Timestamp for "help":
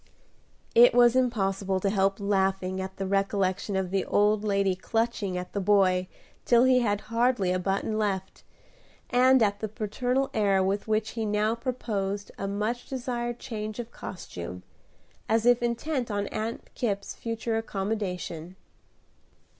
1.91-2.19